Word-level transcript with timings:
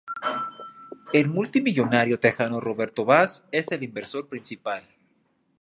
El 1.13 1.29
multimillonario 1.29 2.19
tejano 2.19 2.59
Robert 2.59 2.97
Bass 3.05 3.45
es 3.51 3.71
el 3.71 3.83
inversor 3.83 4.27
principal. 4.27 4.81